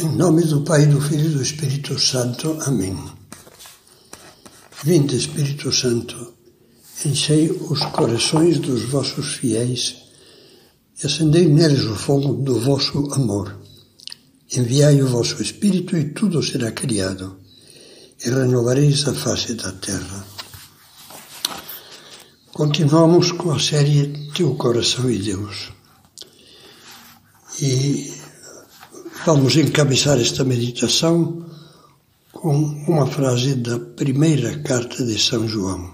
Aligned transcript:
Em 0.00 0.16
nome 0.16 0.42
do 0.44 0.62
Pai, 0.62 0.86
do 0.86 0.98
Filho 0.98 1.26
e 1.26 1.34
do 1.34 1.42
Espírito 1.42 1.98
Santo. 1.98 2.56
Amém. 2.62 2.96
Vinde, 4.82 5.14
Espírito 5.14 5.70
Santo, 5.70 6.32
enchei 7.04 7.50
os 7.50 7.80
corações 7.96 8.58
dos 8.58 8.84
vossos 8.84 9.34
fiéis 9.34 9.96
e 10.96 11.06
acendei 11.06 11.46
neles 11.46 11.84
o 11.84 11.94
fogo 11.94 12.32
do 12.32 12.58
vosso 12.58 13.12
amor. 13.12 13.60
Enviai 14.56 15.02
o 15.02 15.06
vosso 15.06 15.42
Espírito 15.42 15.94
e 15.98 16.14
tudo 16.14 16.42
será 16.42 16.72
criado, 16.72 17.36
e 18.24 18.30
renovareis 18.30 19.06
a 19.06 19.12
face 19.12 19.52
da 19.52 19.70
terra. 19.70 20.24
Continuamos 22.54 23.32
com 23.32 23.50
a 23.50 23.60
série 23.60 24.30
Teu 24.34 24.54
Coração 24.54 25.10
e 25.10 25.18
Deus. 25.18 25.70
E 27.60 28.29
Vamos 29.26 29.54
encabeçar 29.54 30.18
esta 30.18 30.42
meditação 30.44 31.44
com 32.32 32.56
uma 32.88 33.06
frase 33.06 33.54
da 33.54 33.78
primeira 33.78 34.60
carta 34.60 35.04
de 35.04 35.18
São 35.18 35.46
João. 35.46 35.92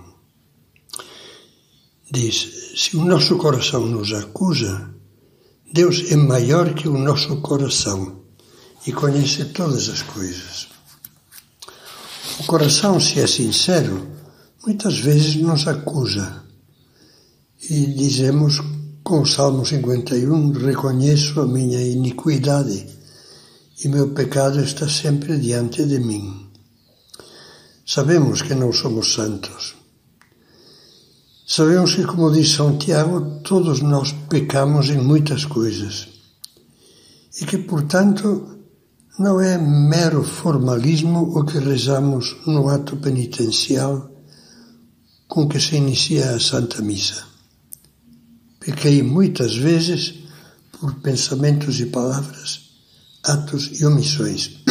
Diz: 2.09 2.73
Se 2.77 2.97
o 2.97 3.05
nosso 3.05 3.37
coração 3.37 3.85
nos 3.85 4.13
acusa, 4.13 4.95
Deus 5.73 6.13
é 6.13 6.15
maior 6.15 6.73
que 6.73 6.87
o 6.89 6.97
nosso 6.97 7.41
coração 7.41 8.23
e 8.87 8.93
conhece 8.93 9.45
todas 9.47 9.89
as 9.89 10.03
coisas. 10.03 10.69
O 12.39 12.45
coração, 12.45 13.01
se 13.01 13.19
é 13.19 13.27
sincero, 13.27 14.07
muitas 14.65 15.01
vezes 15.01 15.35
nos 15.35 15.67
acusa 15.67 16.45
e 17.69 17.87
dizemos 17.87 18.61
com 19.03 19.23
o 19.23 19.27
Salmo 19.27 19.67
51: 19.67 20.53
Reconheço 20.53 21.41
a 21.41 21.47
minha 21.47 21.83
iniquidade 21.83 22.95
e 23.85 23.89
meu 23.89 24.09
pecado 24.11 24.61
está 24.61 24.89
sempre 24.89 25.39
diante 25.39 25.85
de 25.85 25.99
mim. 25.99 26.51
Sabemos 27.85 28.43
que 28.43 28.55
não 28.55 28.73
somos 28.73 29.13
santos. 29.13 29.77
Sabemos 31.47 31.95
que, 31.95 32.05
como 32.05 32.33
diz 32.33 32.51
São 32.51 32.79
Tiago, 32.79 33.41
todos 33.45 33.81
nós 33.81 34.13
pecamos 34.29 34.91
em 34.91 34.99
muitas 34.99 35.45
coisas 35.45 36.09
e 37.41 37.45
que, 37.45 37.59
portanto, 37.59 38.59
não 39.19 39.41
é 39.41 39.57
mero 39.59 40.25
formalismo 40.25 41.39
o 41.39 41.45
que 41.45 41.59
rezamos 41.59 42.37
no 42.47 42.69
ato 42.69 42.97
penitencial 42.97 44.11
com 45.29 45.47
que 45.47 45.61
se 45.61 45.77
inicia 45.77 46.31
a 46.31 46.41
Santa 46.41 46.83
Missa. 46.83 47.25
Pequei 48.59 49.03
muitas 49.03 49.55
vezes 49.55 50.15
por 50.73 50.95
pensamentos 50.95 51.79
e 51.79 51.87
palavras 51.87 52.66
atos 53.27 53.81
e 53.81 53.85
omissões. 53.85 54.63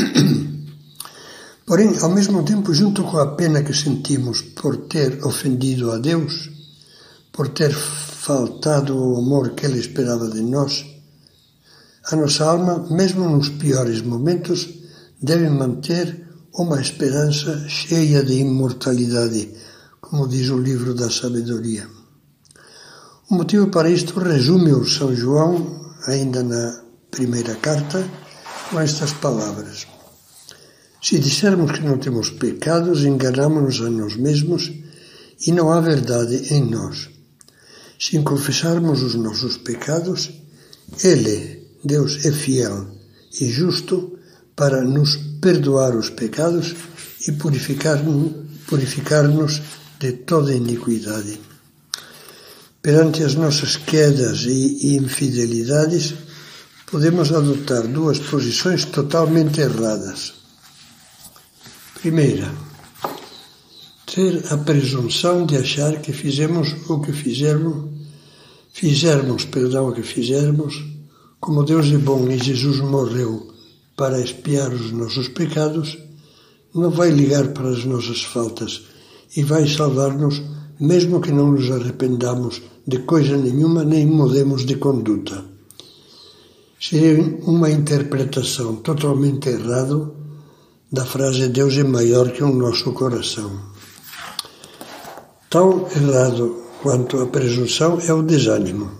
Porém, 1.66 1.98
ao 2.00 2.10
mesmo 2.10 2.44
tempo, 2.44 2.74
junto 2.74 3.04
com 3.04 3.18
a 3.18 3.36
pena 3.36 3.64
que 3.64 3.74
sentimos 3.74 4.42
por 4.42 4.88
ter 4.88 5.24
ofendido 5.26 5.92
a 5.92 5.98
Deus, 5.98 6.50
por 7.32 7.50
ter 7.50 7.74
faltado 7.74 8.96
o 8.98 9.18
amor 9.18 9.52
que 9.52 9.66
Ele 9.66 9.80
esperava 9.80 10.30
de 10.30 10.42
nós, 10.42 10.86
a 12.12 12.16
nossa 12.16 12.46
alma, 12.46 12.88
mesmo 12.92 13.28
nos 13.28 13.50
piores 13.50 14.02
momentos, 14.02 14.70
deve 15.20 15.50
manter 15.50 16.28
uma 16.54 16.80
esperança 16.80 17.68
cheia 17.68 18.24
de 18.24 18.34
imortalidade, 18.34 19.50
como 20.00 20.28
diz 20.28 20.50
o 20.50 20.60
livro 20.60 20.94
da 20.94 21.10
sabedoria. 21.10 21.88
O 23.30 23.34
motivo 23.34 23.68
para 23.70 23.90
isto 23.90 24.20
resume 24.20 24.72
o 24.72 24.86
São 24.86 25.16
João, 25.16 25.96
ainda 26.06 26.44
na 26.44 26.80
primeira 27.10 27.56
carta, 27.56 28.08
com 28.70 28.80
estas 28.80 29.14
palavras: 29.14 29.88
Se 31.02 31.20
dissermos 31.20 31.72
que 31.72 31.82
não 31.82 31.98
temos 31.98 32.30
pecados, 32.30 33.04
enganamos-nos 33.04 33.82
a 33.82 33.90
nós 33.90 34.16
mesmos 34.16 34.72
e 35.46 35.52
não 35.52 35.72
há 35.72 35.82
verdade 35.82 36.54
em 36.54 36.64
nós. 36.64 37.10
Se 38.00 38.20
confessarmos 38.20 39.02
os 39.02 39.16
nossos 39.16 39.58
pecados, 39.58 40.32
Ele, 41.04 41.68
Deus, 41.84 42.26
é 42.26 42.32
fiel 42.32 42.88
e 43.40 43.50
justo 43.50 44.18
para 44.56 44.84
nos 44.84 45.18
perdoar 45.42 45.96
os 45.96 46.10
pecados 46.10 46.76
e 47.28 47.32
purificar-nos 47.34 48.46
purificar 48.68 49.26
de 50.00 50.12
toda 50.12 50.54
iniquidade. 50.54 51.40
Perante 52.82 53.24
as 53.24 53.36
nossas 53.36 53.78
quedas 53.78 54.46
e 54.46 54.96
infidelidades, 54.96 56.14
podemos 56.86 57.32
adotar 57.32 57.88
duas 57.88 58.20
posições 58.20 58.86
totalmente 58.86 59.60
erradas. 59.60 60.34
Primeira, 61.96 62.54
ter 64.06 64.46
a 64.52 64.58
presunção 64.58 65.46
de 65.46 65.58
achar 65.58 66.00
que 66.00 66.14
fizemos 66.14 66.76
o 66.88 67.00
que 67.00 67.12
fizermos, 67.12 67.90
fizermos, 68.72 69.46
perdão, 69.46 69.90
o 69.90 69.94
que 69.94 70.04
fizermos, 70.04 70.84
como 71.40 71.64
Deus 71.64 71.88
é 71.88 71.98
bom 71.98 72.30
e 72.30 72.38
Jesus 72.38 72.80
morreu 72.80 73.52
para 73.98 74.22
expiar 74.22 74.72
os 74.72 74.92
nossos 74.92 75.28
pecados, 75.30 75.98
não 76.74 76.92
vai 76.92 77.10
ligar 77.10 77.48
para 77.48 77.70
as 77.70 77.84
nossas 77.84 78.22
faltas 78.22 78.84
e 79.36 79.42
vai 79.42 79.68
salvar-nos, 79.68 80.42
mesmo 80.80 81.20
que 81.20 81.32
não 81.32 81.52
nos 81.52 81.72
arrependamos 81.72 82.62
de 82.86 83.00
coisa 83.00 83.38
nenhuma 83.38 83.84
nem 83.84 84.06
mudemos 84.06 84.66
de 84.66 84.76
conduta 84.76 85.55
seria 86.90 87.20
uma 87.44 87.72
interpretação 87.72 88.76
totalmente 88.76 89.50
errada 89.50 90.12
da 90.92 91.04
frase 91.04 91.48
Deus 91.48 91.76
é 91.78 91.84
maior 91.84 92.32
que 92.32 92.44
o 92.44 92.54
nosso 92.54 92.92
coração. 92.94 93.60
Tão 95.50 95.88
errado 95.90 96.64
quanto 96.84 97.20
a 97.22 97.28
presunção 97.28 98.00
é 98.00 98.14
o 98.14 98.22
desânimo, 98.22 98.92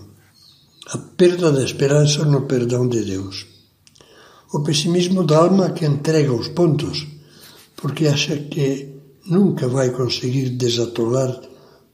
a 0.88 0.98
perda 0.98 1.52
da 1.52 1.62
esperança 1.62 2.24
no 2.24 2.42
perdão 2.42 2.88
de 2.88 3.02
Deus. 3.02 3.46
O 4.52 4.62
pessimismo 4.64 5.22
da 5.24 5.38
alma 5.38 5.70
que 5.70 5.86
entrega 5.86 6.32
os 6.32 6.48
pontos 6.48 7.06
porque 7.76 8.08
acha 8.08 8.36
que 8.36 8.96
nunca 9.26 9.68
vai 9.68 9.90
conseguir 9.90 10.50
desatolar 10.50 11.40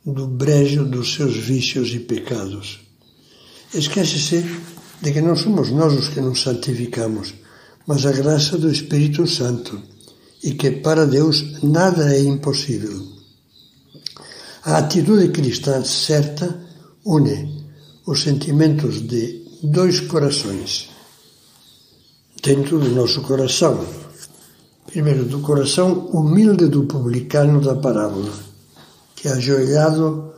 do 0.07 0.27
brejo 0.27 0.85
dos 0.85 1.15
seus 1.15 1.37
vícios 1.37 1.93
e 1.93 1.99
pecados. 1.99 2.81
Esquece-se 3.75 4.45
de 5.03 5.13
que 5.13 5.21
não 5.21 5.37
somos 5.37 5.71
nós 5.71 5.93
os 5.95 6.09
que 6.09 6.21
nos 6.21 6.43
santificamos, 6.43 7.35
mas 7.87 8.07
a 8.07 8.13
graça 8.13 8.57
do 8.57 8.71
Espírito 8.71 9.27
Santo, 9.27 9.83
e 10.45 10.53
que 10.55 10.71
para 10.71 11.07
Deus 11.07 11.63
nada 11.63 12.15
é 12.15 12.21
impossível. 12.23 13.03
A 14.65 14.79
atitude 14.79 15.29
cristã 15.29 15.83
certa 15.85 16.63
une 17.05 17.67
os 18.07 18.23
sentimentos 18.23 19.07
de 19.07 19.45
dois 19.63 20.01
corações 20.01 20.89
dentro 22.43 22.79
do 22.79 22.91
nosso 22.91 23.23
coração. 23.23 23.85
Primeiro, 24.87 25.25
do 25.25 25.41
coração 25.41 26.07
humilde 26.11 26.67
do 26.69 26.85
publicano 26.85 27.61
da 27.61 27.75
parábola, 27.77 28.33
que 29.17 29.29
ajoelhado 29.29 30.33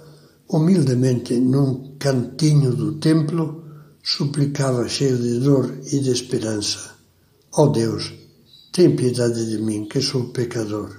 humildemente 0.48 1.34
num 1.34 1.96
cantinho 1.98 2.72
do 2.72 2.92
templo, 2.92 3.64
suplicava 4.04 4.86
cheio 4.86 5.16
de 5.16 5.40
dor 5.40 5.78
e 5.90 5.98
de 5.98 6.10
esperança: 6.10 6.94
Ó 7.54 7.64
oh 7.64 7.68
Deus, 7.68 8.12
tem 8.70 8.94
piedade 8.94 9.48
de 9.48 9.58
mim, 9.58 9.86
que 9.86 10.00
sou 10.02 10.28
pecador. 10.28 10.94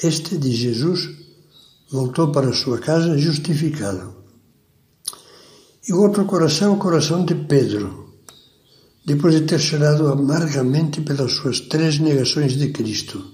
Este 0.00 0.38
de 0.38 0.52
Jesus 0.52 1.10
voltou 1.90 2.30
para 2.30 2.52
sua 2.52 2.78
casa 2.78 3.18
justificado. 3.18 4.16
E 5.88 5.92
o 5.92 6.00
outro 6.00 6.24
coração, 6.26 6.74
o 6.74 6.78
coração 6.78 7.24
de 7.24 7.34
Pedro, 7.34 8.14
depois 9.04 9.34
de 9.34 9.46
ter 9.46 9.58
chorado 9.58 10.06
amargamente 10.06 11.00
pelas 11.00 11.32
suas 11.32 11.60
três 11.60 11.98
negações 11.98 12.52
de 12.52 12.70
Cristo, 12.70 13.24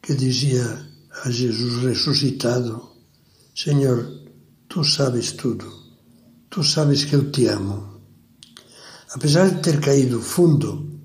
que 0.00 0.14
dizia 0.14 0.86
a 1.24 1.30
Jesus 1.30 1.82
ressuscitado: 1.82 2.88
Senhor, 3.54 4.08
tu 4.68 4.82
sabes 4.82 5.32
tudo 5.32 5.79
Tu 6.50 6.64
sabes 6.64 7.04
que 7.04 7.14
eu 7.14 7.30
te 7.30 7.46
amo. 7.46 8.00
Apesar 9.12 9.48
de 9.50 9.62
ter 9.62 9.78
caído 9.78 10.20
fundo, 10.20 11.00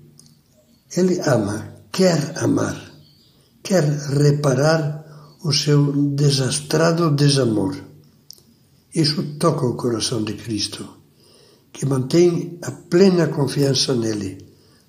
ele 0.96 1.20
ama, 1.20 1.72
quer 1.92 2.36
amar, 2.38 2.76
quer 3.62 3.84
reparar 3.84 5.38
o 5.44 5.52
seu 5.52 5.92
desastrado 6.16 7.14
desamor. 7.14 7.76
Isso 8.92 9.36
toca 9.38 9.64
o 9.64 9.76
coração 9.76 10.24
de 10.24 10.34
Cristo, 10.34 10.84
que 11.72 11.86
mantém 11.86 12.58
a 12.62 12.72
plena 12.72 13.28
confiança 13.28 13.94
nele, 13.94 14.38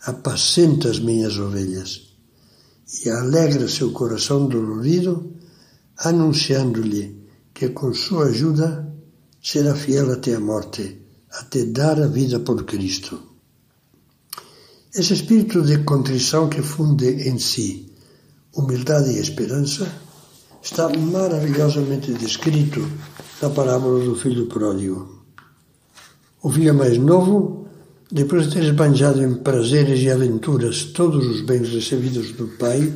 apacenta 0.01 0.89
as 0.89 0.97
minhas 0.97 1.37
ovelhas 1.37 2.13
e 3.03 3.11
alegra 3.11 3.67
seu 3.67 3.91
coração 3.91 4.47
dolorido, 4.47 5.35
anunciando-lhe 5.97 7.27
que 7.53 7.69
com 7.69 7.93
sua 7.93 8.25
ajuda 8.25 8.96
será 9.49 9.73
fiel 9.73 10.11
até 10.11 10.35
a 10.35 10.41
morte, 10.41 10.83
até 11.31 11.63
dar 11.63 12.01
a 12.01 12.07
vida 12.07 12.37
por 12.41 12.65
Cristo. 12.65 13.17
Esse 14.93 15.13
espírito 15.13 15.61
de 15.61 15.77
contrição 15.85 16.49
que 16.49 16.61
funde 16.61 17.29
em 17.29 17.39
si 17.39 17.89
humildade 18.53 19.09
e 19.11 19.21
esperança 19.21 19.87
está 20.61 20.89
maravilhosamente 20.89 22.11
descrito 22.13 22.85
na 23.41 23.49
parábola 23.49 24.03
do 24.03 24.15
filho 24.15 24.47
pródigo. 24.47 25.23
O 26.43 26.51
filho 26.51 26.75
mais 26.75 26.97
novo, 26.97 27.67
depois 28.11 28.47
de 28.47 28.55
ter 28.55 28.63
esbanjado 28.65 29.23
em 29.23 29.35
prazeres 29.35 30.01
e 30.01 30.09
aventuras 30.09 30.83
todos 30.85 31.25
os 31.25 31.39
bens 31.45 31.69
recebidos 31.69 32.33
do 32.33 32.47
pai, 32.57 32.93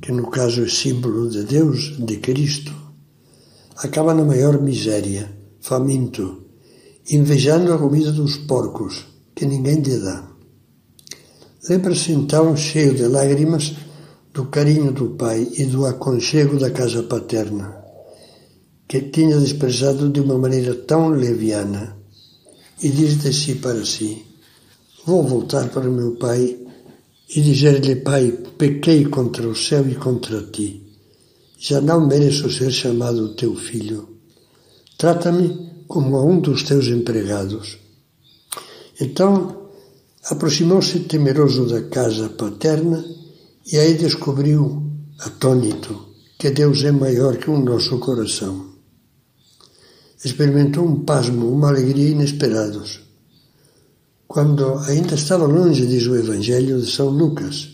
que 0.00 0.12
no 0.12 0.30
caso 0.30 0.62
é 0.62 0.68
símbolo 0.68 1.28
de 1.28 1.42
Deus, 1.42 1.96
de 1.98 2.18
Cristo, 2.18 2.72
acaba 3.76 4.14
na 4.14 4.24
maior 4.24 4.62
miséria, 4.62 5.35
faminto, 5.66 6.26
invejando 7.10 7.72
a 7.72 7.78
comida 7.78 8.12
dos 8.12 8.36
porcos, 8.36 9.04
que 9.34 9.44
ninguém 9.44 9.80
lhe 9.80 9.98
dá. 9.98 10.30
Lembra-se 11.68 12.12
então, 12.12 12.56
cheio 12.56 12.94
de 12.94 13.04
lágrimas, 13.08 13.74
do 14.32 14.44
carinho 14.46 14.92
do 14.92 15.16
pai 15.16 15.48
e 15.58 15.64
do 15.64 15.84
aconchego 15.84 16.56
da 16.56 16.70
casa 16.70 17.02
paterna, 17.02 17.82
que 18.86 19.10
tinha 19.10 19.36
desprezado 19.38 20.08
de 20.08 20.20
uma 20.20 20.38
maneira 20.38 20.72
tão 20.72 21.08
leviana, 21.08 21.96
e 22.80 22.88
diz 22.88 23.20
de 23.20 23.32
si 23.32 23.56
para 23.56 23.84
si: 23.84 24.24
Vou 25.04 25.24
voltar 25.24 25.68
para 25.70 25.90
meu 25.90 26.12
pai 26.12 26.56
e 27.34 27.40
dizer-lhe: 27.40 27.96
Pai, 27.96 28.30
pequei 28.56 29.06
contra 29.06 29.48
o 29.48 29.56
céu 29.56 29.88
e 29.88 29.96
contra 29.96 30.42
ti. 30.42 30.82
Já 31.58 31.80
não 31.80 32.06
mereço 32.06 32.48
ser 32.52 32.70
chamado 32.70 33.34
teu 33.34 33.56
filho. 33.56 34.15
Trata-me 34.98 35.84
como 35.86 36.16
a 36.16 36.24
um 36.24 36.40
dos 36.40 36.62
teus 36.62 36.86
empregados. 36.86 37.78
Então 39.00 39.66
Aproximou-se 40.28 41.00
temeroso 41.00 41.68
da 41.68 41.82
casa 41.82 42.28
paterna 42.28 43.04
e 43.70 43.78
aí 43.78 43.94
descobriu, 43.94 44.82
atônito, 45.20 46.04
que 46.36 46.50
Deus 46.50 46.82
é 46.82 46.90
maior 46.90 47.36
que 47.36 47.48
o 47.48 47.60
nosso 47.60 48.00
coração. 48.00 48.72
Experimentou 50.24 50.84
um 50.84 51.04
pasmo, 51.04 51.48
uma 51.48 51.68
alegria 51.68 52.08
inesperados. 52.08 53.02
Quando 54.26 54.78
ainda 54.78 55.14
estava 55.14 55.46
longe, 55.46 55.86
diz 55.86 56.04
o 56.08 56.16
Evangelho 56.16 56.80
de 56.80 56.90
São 56.90 57.08
Lucas, 57.08 57.68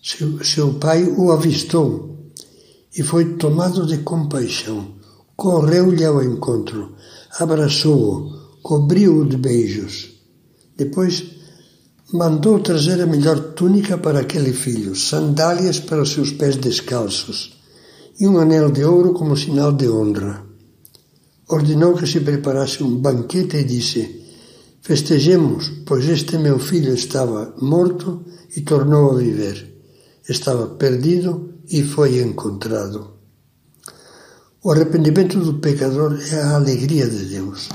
seu, 0.00 0.44
seu 0.44 0.74
pai 0.74 1.02
o 1.02 1.32
avistou 1.32 2.30
e 2.96 3.02
foi 3.02 3.34
tomado 3.34 3.84
de 3.84 3.98
compaixão. 3.98 4.99
Correu-lhe 5.40 6.04
ao 6.04 6.22
encontro, 6.22 6.96
abraçou-o, 7.38 8.60
cobriu-o 8.60 9.24
de 9.24 9.38
beijos. 9.38 9.94
Depois 10.76 11.24
mandou 12.12 12.60
trazer 12.60 13.00
a 13.00 13.06
melhor 13.06 13.38
túnica 13.54 13.96
para 13.96 14.20
aquele 14.20 14.52
filho, 14.52 14.94
sandálias 14.94 15.80
para 15.80 16.02
os 16.02 16.12
seus 16.12 16.30
pés 16.30 16.56
descalços 16.56 17.58
e 18.20 18.28
um 18.28 18.38
anel 18.38 18.70
de 18.70 18.84
ouro 18.84 19.14
como 19.14 19.34
sinal 19.34 19.72
de 19.72 19.88
honra. 19.88 20.44
Ordenou 21.48 21.94
que 21.94 22.06
se 22.06 22.20
preparasse 22.20 22.82
um 22.82 22.94
banquete 22.96 23.56
e 23.56 23.64
disse: 23.64 24.02
Festejemos, 24.82 25.72
pois 25.86 26.06
este 26.06 26.36
meu 26.36 26.58
filho 26.58 26.92
estava 26.92 27.54
morto 27.62 28.26
e 28.54 28.60
tornou 28.60 29.12
a 29.12 29.14
viver. 29.16 29.56
Estava 30.28 30.66
perdido 30.66 31.54
e 31.66 31.82
foi 31.82 32.20
encontrado. 32.20 33.19
O 34.62 34.72
arrependimento 34.72 35.40
do 35.40 35.54
pecador 35.54 36.18
é 36.20 36.42
a 36.42 36.56
alegria 36.56 37.08
de 37.08 37.24
Deus. 37.24 37.70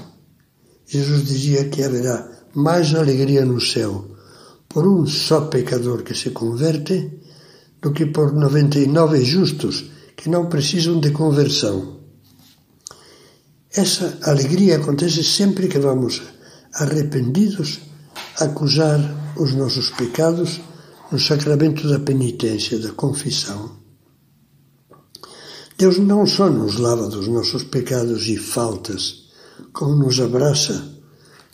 Jesus 0.85 1.25
dizia 1.25 1.67
que 1.67 1.81
haverá 1.81 2.29
mais 2.53 2.93
alegria 2.93 3.43
no 3.43 3.59
céu 3.59 4.05
por 4.69 4.87
um 4.87 5.03
só 5.07 5.41
pecador 5.47 6.03
que 6.03 6.13
se 6.13 6.29
converte 6.29 7.11
do 7.81 7.91
que 7.91 8.05
por 8.05 8.33
99 8.33 9.25
justos 9.25 9.85
que 10.15 10.29
não 10.29 10.45
precisam 10.45 10.99
de 10.99 11.09
conversão. 11.09 12.01
Essa 13.73 14.19
alegria 14.21 14.77
acontece 14.77 15.23
sempre 15.23 15.67
que 15.67 15.79
vamos 15.79 16.21
arrependidos 16.75 17.79
acusar 18.39 19.33
os 19.37 19.55
nossos 19.55 19.89
pecados 19.89 20.61
no 21.11 21.17
sacramento 21.17 21.89
da 21.89 21.97
penitência, 21.97 22.77
da 22.77 22.91
confissão. 22.91 23.84
Deus 25.77 25.97
não 25.99 26.25
só 26.25 26.49
nos 26.49 26.77
lava 26.79 27.07
dos 27.07 27.27
nossos 27.27 27.63
pecados 27.63 28.27
e 28.27 28.37
faltas, 28.37 29.25
como 29.73 29.95
nos 29.95 30.19
abraça, 30.19 30.93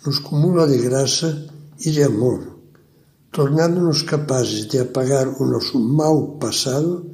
nos 0.06 0.20
cumula 0.20 0.68
de 0.68 0.78
graça 0.78 1.48
e 1.84 1.92
de 1.92 2.04
amor 2.04 2.62
tornando-nos 3.32 4.02
capazes 4.04 4.68
de 4.68 4.78
apagar 4.80 5.28
o 5.28 5.46
nosso 5.46 5.80
mau 5.80 6.38
passado 6.38 7.10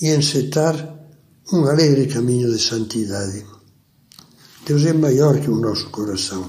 e 0.00 0.10
encetar 0.10 0.94
um 1.52 1.64
alegre 1.64 2.06
caminho 2.06 2.52
de 2.52 2.60
santidade. 2.60 3.44
Deus 4.66 4.84
é 4.84 4.92
maior 4.92 5.40
que 5.40 5.50
o 5.50 5.56
nosso 5.56 5.88
coração. 5.90 6.46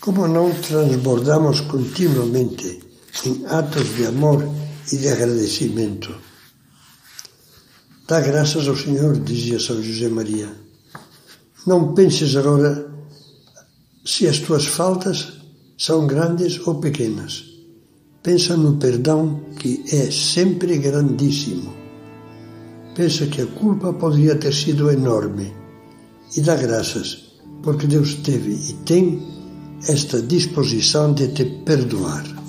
Como 0.00 0.28
não 0.28 0.52
transbordamos 0.60 1.62
continuamente 1.62 2.80
em 3.26 3.44
atos 3.46 3.96
de 3.96 4.06
amor 4.06 4.48
e 4.92 4.96
de 4.96 5.08
agradecimento? 5.08 6.29
Dá 8.10 8.20
graças 8.20 8.66
ao 8.66 8.74
Senhor, 8.74 9.20
dizia 9.20 9.60
São 9.60 9.80
José 9.80 10.08
Maria. 10.08 10.48
Não 11.64 11.94
penses 11.94 12.34
agora 12.34 12.92
se 14.04 14.26
as 14.26 14.40
tuas 14.40 14.66
faltas 14.66 15.34
são 15.78 16.08
grandes 16.08 16.58
ou 16.66 16.80
pequenas 16.80 17.44
Pensa 18.20 18.56
no 18.56 18.78
perdão 18.78 19.40
que 19.60 19.84
é 19.92 20.10
sempre 20.10 20.78
grandíssimo. 20.78 21.72
Pensa 22.96 23.28
que 23.28 23.42
a 23.42 23.46
culpa 23.46 23.92
poderia 23.92 24.34
ter 24.34 24.52
sido 24.52 24.90
enorme 24.90 25.54
e 26.36 26.40
dá 26.40 26.56
graças, 26.56 27.38
porque 27.62 27.86
Deus 27.86 28.16
teve 28.16 28.54
e 28.54 28.72
tem 28.84 29.22
esta 29.88 30.20
disposição 30.20 31.14
de 31.14 31.28
te 31.28 31.44
perdoar. 31.64 32.39